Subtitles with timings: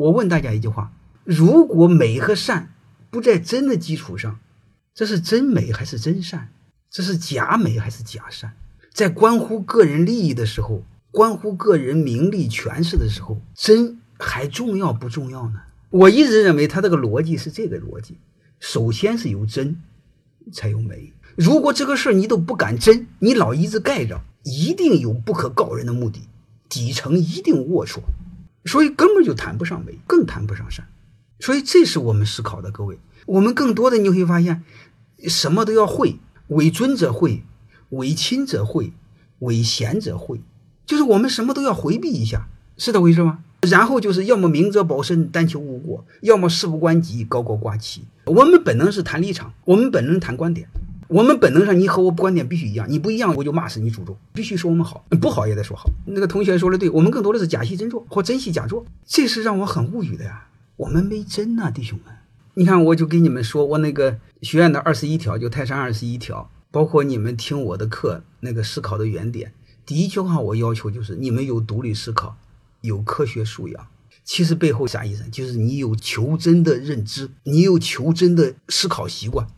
[0.00, 0.92] 我问大家一句话：
[1.24, 2.72] 如果美和善
[3.10, 4.38] 不在真的基础上，
[4.94, 6.48] 这是真美还是真善？
[6.90, 8.52] 这是假美还是假善？
[8.94, 15.60] 在关乎个人利益的时候，关乎个人名利权势的时候，真还重要不重要呢？
[15.90, 18.16] 我一直认为他这个逻辑是这个逻辑：
[18.58, 19.76] 首先是有真，
[20.50, 21.12] 才有美。
[21.36, 26.26] 如果这个事儿你都不敢真，你老一直盖着，一定有不可告人的目的，
[26.70, 27.98] 底层一定龌龊，
[28.64, 30.86] 所以根本就谈不上美，更谈不上善。
[31.38, 32.98] 所以这是我们思考的，各位。
[33.26, 34.62] 我们更多的你会发现，
[35.28, 36.18] 什么都要会。
[36.48, 37.44] 为尊者会，
[37.90, 38.92] 为亲者会，
[39.38, 40.40] 为贤者会，
[40.84, 43.44] 就是我们什么都要回避一下，是这回事吗？
[43.60, 48.02] 然后就是要么明哲保身，但求无过；要么事不关己，高高挂起。
[48.26, 50.68] 我们本能是谈立场，我们本能谈观点，
[51.10, 55.90] 我们本能上你和我观点必须一样，你不一样我就骂死你祖宗，必须说我们好，不好也得说好。
[56.06, 60.46] 那个同学说的对，我们更多的是假戏真做或真戏假做，这是让我很无语的呀。
[60.76, 62.14] 我们没真呐，弟兄们。
[62.54, 69.52] 你看，我就给你们说，我那个学院的二十一条，就泰山二十一条，包括你们听我的课那个思考的原点，
[69.84, 72.36] 第一句话我要求就是你们有独立思考，
[72.82, 73.88] 有科学素养。
[74.22, 75.24] 其实背后啥意思？
[75.32, 79.48] 就是你有求真的认知，你有求真的思考习惯。